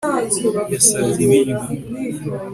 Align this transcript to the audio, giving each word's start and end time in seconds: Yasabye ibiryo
Yasabye 0.73 1.19
ibiryo 1.25 1.57